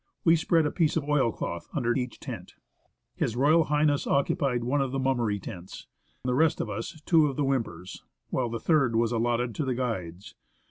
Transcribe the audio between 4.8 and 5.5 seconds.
of the Mummery